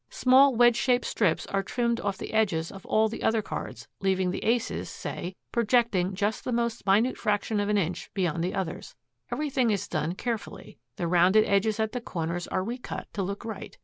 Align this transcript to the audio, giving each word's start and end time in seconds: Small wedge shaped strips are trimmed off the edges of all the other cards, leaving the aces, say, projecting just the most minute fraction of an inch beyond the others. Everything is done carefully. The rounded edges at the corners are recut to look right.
Small 0.09 0.55
wedge 0.55 0.77
shaped 0.77 1.05
strips 1.05 1.45
are 1.45 1.61
trimmed 1.61 1.99
off 1.99 2.17
the 2.17 2.33
edges 2.33 2.71
of 2.71 2.87
all 2.87 3.07
the 3.07 3.21
other 3.21 3.43
cards, 3.43 3.87
leaving 3.99 4.31
the 4.31 4.43
aces, 4.43 4.89
say, 4.89 5.35
projecting 5.51 6.15
just 6.15 6.43
the 6.43 6.51
most 6.51 6.87
minute 6.87 7.19
fraction 7.19 7.59
of 7.59 7.69
an 7.69 7.77
inch 7.77 8.11
beyond 8.15 8.43
the 8.43 8.55
others. 8.55 8.95
Everything 9.31 9.69
is 9.69 9.87
done 9.87 10.15
carefully. 10.15 10.79
The 10.95 11.07
rounded 11.07 11.45
edges 11.45 11.79
at 11.79 11.91
the 11.91 12.01
corners 12.01 12.47
are 12.47 12.63
recut 12.63 13.09
to 13.13 13.21
look 13.21 13.45
right. 13.45 13.77